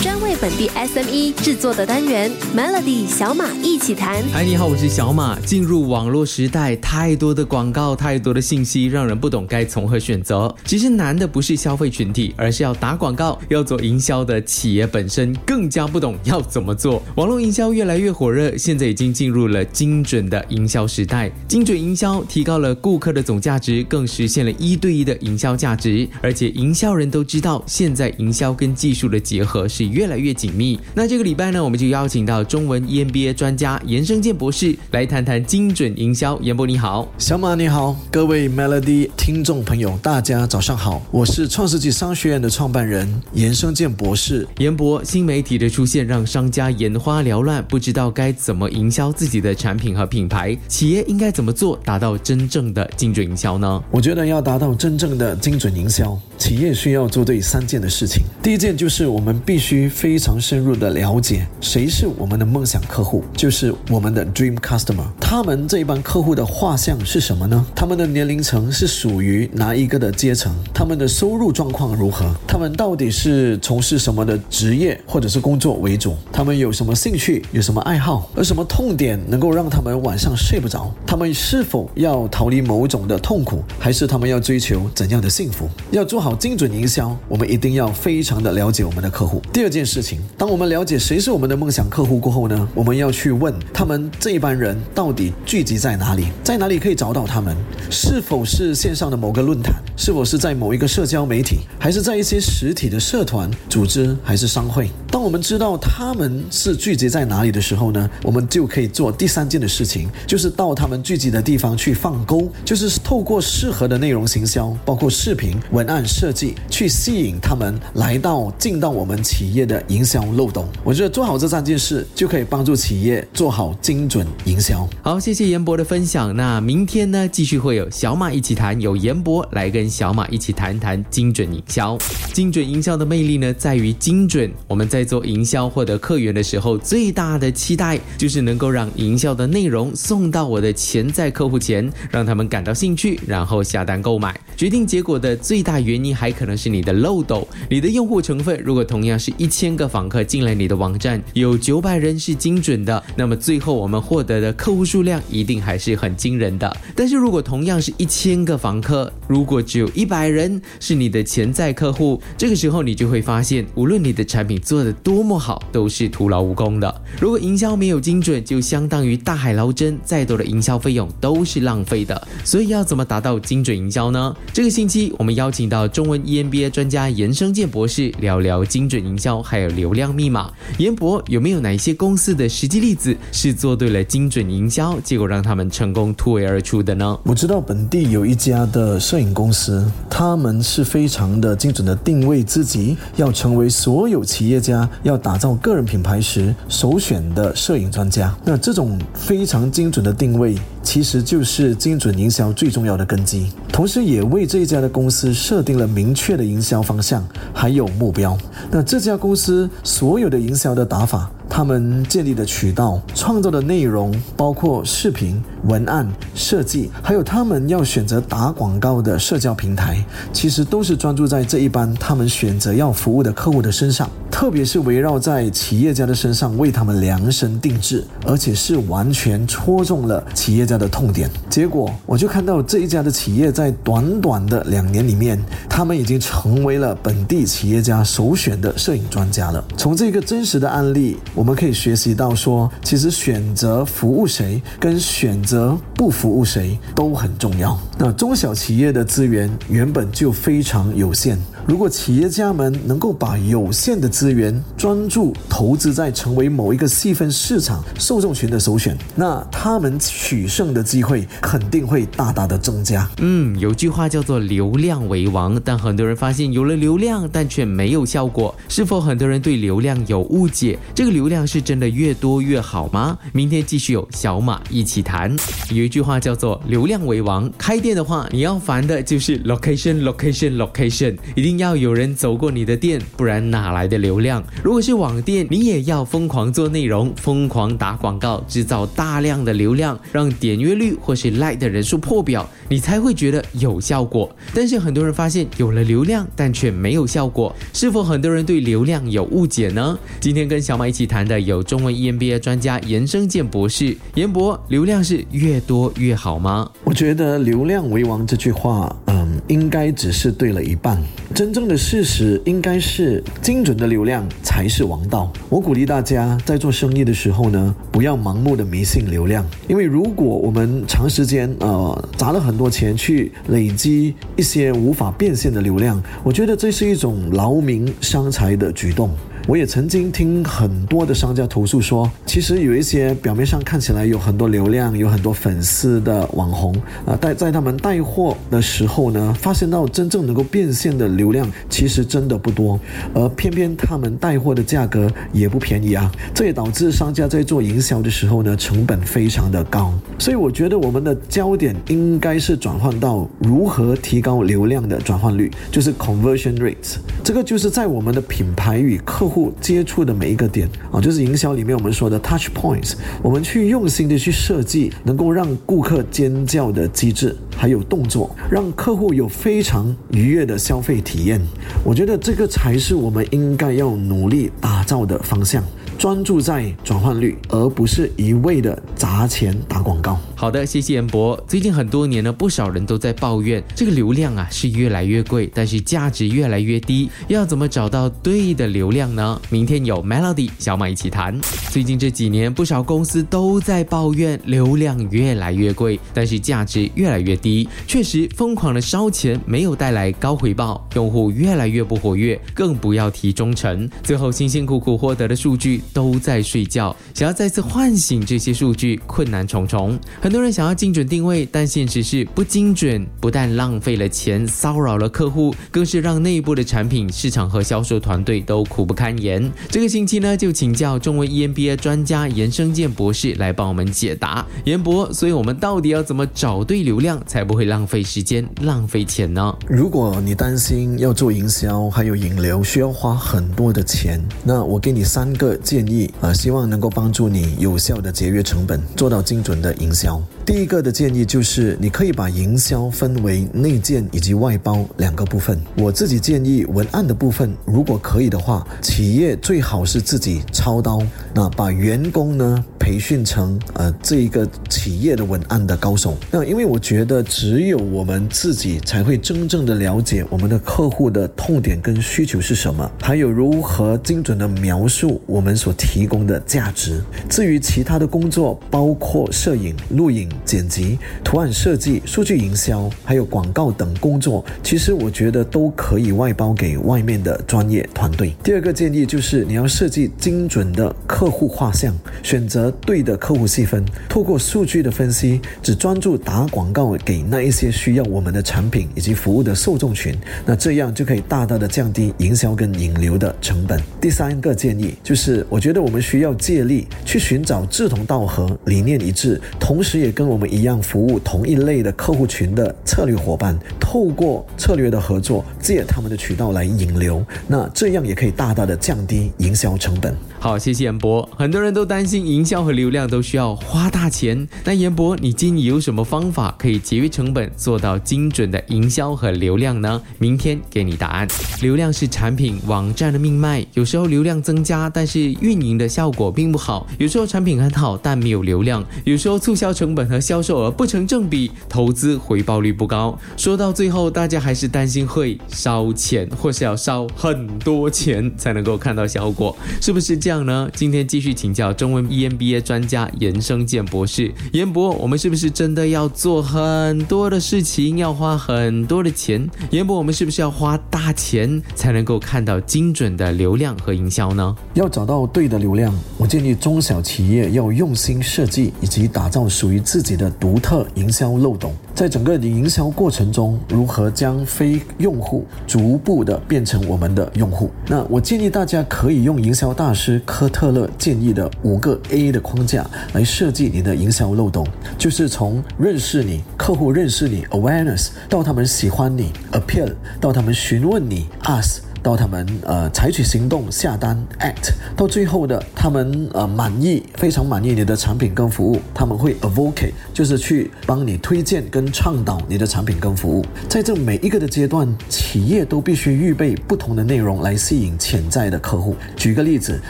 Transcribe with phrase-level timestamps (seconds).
[0.00, 4.22] 专为本地 SME 制作的单元 Melody 小马一起谈。
[4.32, 5.36] 嗨，你好，我是小马。
[5.40, 10.54] 进入网络时代，太多的广告，太多的信息，让人不懂该从何选择。
[10.64, 17.02] 其实难的不是消费群体，而是要打广告、要做营销的企业本身更加不懂要怎么做。
[17.16, 21.28] 网络营销越来越火热，现在已经进入了精准的营销时代。
[21.48, 26.08] 精准营销提高了顾客的总价值，更实现了一对一的营销价值。
[26.22, 30.78] 而且营销人都知道，现在营销跟技术的结合是越来越紧密。
[30.94, 36.38] 那这个礼拜呢，我们就邀请到中文 EMBA 专家严生健博士来谈谈精准营销。
[36.40, 44.46] 严博你好，小马你好，各位 Melody 听众朋友，大家早上好，我是创世纪商学院的创办人严生健博士。
[44.58, 53.82] 严博，新媒体的出现让商家眼花缭乱，不知道该怎么营销自己的产品和品牌，企业应该怎么做，达到真正的精准营销呢？
[53.90, 58.22] 我觉得要达到真正的精准营销，企业需要做对三件的事情。
[58.42, 65.04] 第一件就是我们必须非常深入的了解谁是我们的梦想客户，就是我们的 Dream Customer。
[65.20, 67.66] 他们这帮客户的画像是什么呢？
[67.74, 70.54] 他们的年龄层是属于哪一个的阶层？
[70.72, 72.34] 他们的收入状况如何？
[72.46, 76.16] 他们到底是从事什么的职业或者是工作为主？
[76.32, 77.44] 他们有什么兴趣？
[77.52, 78.30] 有什么爱好？
[78.34, 80.90] 而什么痛点能够让他们晚上睡不着？
[81.06, 85.68] 他们是否要逃离某种的痛苦，还是他们要追求怎样的幸福？
[85.90, 89.42] 要做好精准营销，我们一定要非常的了解我们的客户。
[89.52, 97.54] 第二这件事情，当我们了解谁是我们的梦想客户过后呢，我们要去问他们这一班人到底聚集在哪里，在哪里可以找到他们？
[97.90, 99.74] 是否是线上的某个论坛？
[99.94, 101.58] 是否是在某一个社交媒体？
[101.78, 104.88] 还是在一些实体的社团、组织还是商会？
[105.10, 120.64] 当我们知道他们是聚集在哪里的时候呢，我们就可以做第三件的事情，就是到他们聚集的地方去放钩，就是透过适合的内容行销，包括视频、文案设计，去吸引他们来到进到我们企业业的营销漏斗。
[120.84, 124.88] 我觉得做好这三件事，就可以帮助企业做好精准营销。
[125.02, 126.34] 好，谢谢严博的分享。
[126.36, 131.98] 那明天呢，继续会有小马一起谈，有严博来跟小马一起谈谈精准营销。
[132.32, 134.48] 精准营销的魅力呢，在于精准。
[134.68, 144.38] 我们在做营销获得客源的时候，最大的期待就是能够让营销的内容送到我的潜在客户前，让他们感到兴趣，然后下单购买。
[144.56, 148.60] 决定结果的最大原因还可能是你的漏斗，你的用户成分。
[148.64, 156.76] 如果同样是一千个访客进来你的网站，有九百人是精准的，那么最后我们获得的客户数量一定还是很惊人的。
[156.94, 167.02] 但是如果同样是一千个访客，如果只有一百人是你的潜在客户，这个时候你就会发现，无论你的产品做的多么好，都是徒劳无功的。
[167.20, 172.28] 如果营销没有精准，就相当于大海捞针，再多的营销费用都是浪费的。
[172.44, 174.34] 所以要怎么达到精准营销呢？
[174.52, 180.50] 这个星期我们邀请到中文 EMBA 专家严生健博士聊聊精准营销，还有流量密码。
[180.78, 187.18] 严博有没有哪一些公司的实际例子是做对了精准营销，结果让他们成功突围而出的呢？
[187.24, 198.36] 我知道本地有一家的摄影公司，他们是非常的精准的定位自己，要成为所有企业家要打造个人品牌时首选的摄影专家。
[198.44, 200.56] 那这种非常精准的定位。
[200.82, 208.36] 其实就是精准营销最重要的根基，同时也为这一家的公司设定了明确的营销方向，还有目标。
[208.70, 220.00] 那这家公司所有的营销的打法，他们建立的渠道、创造的内容，包括视频、文案设计，还有他们要选择打广告的社交平台，
[220.32, 230.78] 其实都是专注在这一班他们选择要服务的客户的身上，特别是围绕在企业家的身上，为他们量身定制，而且是完全戳中了企业家。
[230.78, 235.36] 的痛点，结果我就看到这一家的企业在短短的两年里面，
[235.68, 239.64] 他们已经成为了本地企业家首选的摄影专家了。
[239.76, 247.74] 从这个真实的案例，我我们可以学习到说，其实选择服务谁跟选择不服务谁都很重要。
[247.96, 251.38] 那中小企业的资源原本就非常有限。
[251.68, 263.06] 如果企业家们能够把有限的资源专注投资在成为某一个细分市场受众群的首选，那他们取胜的机会肯定会大大的增加。
[263.18, 268.54] 嗯，有句话叫做“流量为王”，但很多人发现有了流量，但却没有效果。
[268.70, 270.78] 是否很多人对流量有误解？
[270.94, 273.18] 这个流量是真的越多越好吗？
[273.34, 275.36] 明天继续有小马一起谈。
[275.68, 281.57] 有一句话叫做“流量为王”，开店的话你要烦的就是 location，location，location，一定。
[281.58, 284.42] 要有人走过你的店，不然哪来的流量？
[284.62, 294.34] 如果是网店，你也要疯狂做内容，疯狂打广告，制造大量的流量，让点阅率或是 like 的人数破表，你才会觉得有效果。
[294.54, 299.98] 但是很多人发现有了流量，但却没有效果，是否很多人对流量有误解呢？
[300.20, 306.70] 今天跟小马一起谈的有中文 EMBA 专家严生健博士，严博，流量是越多越好吗？
[306.84, 311.02] 我觉得“流量为王”这句话，嗯，应该只是对了一半。
[311.34, 315.32] 真真正的事实应该是，精准的流量才是王道。
[315.48, 329.10] 我鼓励大家在做生意的时候呢，不要盲目的迷信流量，因为如果我们长时间呃砸了很多钱去累积一些无法变现的流量，我觉得这是一种劳民伤财的举动。
[329.48, 336.70] 我也曾经听很多的商家投诉说，其实有一些表面上看起来有很多流量、有很多粉丝的网红
[337.06, 342.78] 啊，带在他们带货的时候呢，发现到真正能够变现的流量其实真的不多，
[343.14, 349.94] 而偏偏他们带货的价格也不便宜啊，这也导致商家在做营销的时候呢，成本非常的高。
[350.18, 359.37] 所以我觉得我们的焦点应该是转换到如何提高流量的转换率，就是 conversion rate，这个就是在我们的品牌与客户。
[359.60, 371.40] 接触的每一个点啊，就是营销里面我们说的 touch points，我们去用心的去设计，能够让顾客尖叫的机制，还有动作，让客户有非常愉悦的消费体验。
[371.84, 375.62] 我觉得这个才是我们应该要努力打造的方向。
[375.98, 380.16] 专注在转换率，而不是一味的砸钱打广告。
[380.36, 381.36] 好的，谢谢严博。
[381.48, 387.10] 最近很多年呢，不少人都在抱怨这个流量啊是越来越贵，但是价值越来越低。
[387.26, 389.40] 要怎么找到对的流量呢？
[389.50, 391.36] 明天有 Melody 小马一起谈。
[391.72, 397.68] 最近这几年，不少公司都在抱怨流量越来越贵，但是价值越来越低。
[397.88, 403.90] 确实，疯狂的烧钱没有带来高回报，用户越来越不活跃，更不要提忠诚。
[404.04, 405.82] 最后辛辛苦苦获得的数据。
[405.92, 409.98] 都在睡觉，想要再次唤醒这些数据困难重重。
[410.20, 419.50] 很多人想要精准定位，但现实是不精准，不但浪费了钱，骚扰了客户，更是让内部的产品、市场和销售团队都苦不堪言。
[419.68, 424.44] 这个星期呢，就请教中文 EMBA 专家严生健博士来帮我们解答。
[424.64, 429.54] 严博，所以我们到底要怎么找对流量，才不会浪费时间、浪费钱呢？
[429.68, 435.56] 如果你担心要做营销还有引流需要花很多的钱，那我给你三个。
[435.78, 440.20] 建议啊，希望能够帮助你有效的节约成本，做到精准的营销。
[440.48, 445.60] 第一个的建议就是，你可以把营销分为内建以及外包两个部分。
[445.76, 451.02] 我自己建议，文案的部分如果可以的话，企业最好是自己操刀，
[451.34, 456.16] 那把员工呢培训成呃这一个企业的文案的高手。
[456.30, 467.04] 那因为我觉得，只有我们自己才会真正的了解我们的客户的痛点跟需求是什么，还有如何精准的描述我们所提供的价值。
[467.28, 470.26] 至于其他的工作，包括摄影、录影。
[470.44, 478.34] 剪辑、图案设计、数据营销，还有广告等工作，其实我觉得都可以外包给外面的专业团队。
[478.42, 490.14] 第二个建议就是，你要设计精准的客户画像，选择对的客户细分，透过数据的分析，只专注打广告给那一些需要我们的产品以及服务的受众群，
[490.44, 493.80] 那这样就可以大大的降低营销跟引流的成本。
[494.00, 510.14] 第三个建议就是，我觉得我们需要借力去寻找志同道合、理念一致，同时也跟我们一样服务同一类的客户群的策略伙伴，透过策略的合作，借他们的渠道来引流，那这样也可以大大的降低营销成本。
[510.40, 511.28] 好，谢谢严博。
[511.36, 520.00] 很多人都担心营销和流量都需要花大钱，那严博，你建议有什么方法可以节约成本，做到精准的营销和流量呢？
[520.18, 521.26] 明天给你答案。
[521.60, 533.18] 流量是产品网站的命脉，有时候流量增加，但是运营的效果并不好；有时候产品很好，但没有流量；有时候促销成本和销售额不成正比，投资回报率不高。
[533.36, 540.16] 说到最后，大家还是担心会烧钱，或是要烧很多钱才能够看到效果，是不是？
[540.28, 540.68] 这样呢？
[540.74, 544.30] 今天继续请教中文 EMBA 专家严生健博士。
[544.52, 549.48] 严博，我们是不是真的要做很多的事情，要花很多的钱？
[549.70, 554.54] 严博，我们是不是要花大钱才能够看到精准的流量和营销呢？
[554.74, 567.72] 要找到对的流量，我建议中小企业要用心设计以及打造属于自己的独特营销漏洞，在整个的营销过程中，如何将非用户逐步的变成我们的用户？
[567.88, 574.64] 那我建议大家可以用营销大师科特勒建议的五个 A 的框架来设计你的营销漏洞，
[574.96, 581.78] 就是从认识你客户认识你 awareness 到他们喜欢你 appeal 到他们询问你 ask。
[582.02, 593.44] 到他们呃采取行动下单 act，到最后的他们呃满意非常满意你的产品跟服务，他们会 advocate，就是去帮你推荐跟倡导你的产品跟服务。
[593.68, 598.94] 在这每一个的阶段，企业都必须预备不同的内容来吸引潜在的客户。
[599.16, 599.80] 举个例子，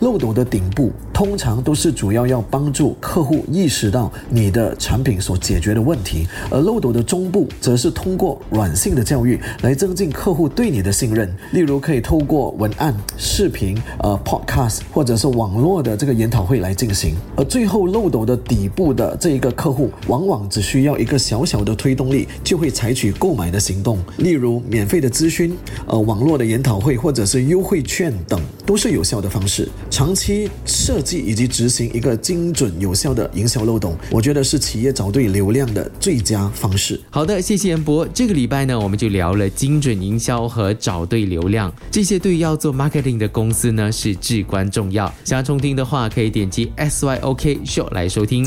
[0.00, 11.76] 漏斗的顶部通常都是主要要帮助客户意识到你的产品所解决的问题，而漏斗的中部则是通过软性的教育来增进客户对你的信任，例如。
[11.86, 24.00] 可以透过文案、视频、呃 Podcast 或者是网络的这个研讨会来进行，而最后漏斗的底部的这一个客户，往往只需要一个小小的推动力，就会采取购买的行动。
[24.16, 29.68] 例如免费的咨询、呃网络的研讨会或者是优惠券等，都是有效的方式。
[29.88, 37.00] 长期设计以及执行一个精准有效的营销漏洞，我觉得是企业找对流量的最佳方式。
[37.10, 38.04] 好的，谢谢严博。
[38.12, 41.72] 这个礼拜呢，我们就聊了精准营销和找对流量。
[41.90, 45.12] 这些对于要做 marketing 的公司呢是至关重要。
[45.24, 48.44] 想要重听的话，可以点击 SYOK Show 来收听。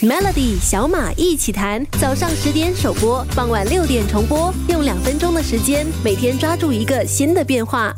[0.00, 7.94] Melody 小马一起谈，早上十点首播，傍晚六点重播，用两分钟的时间，每天抓住一个新的变化。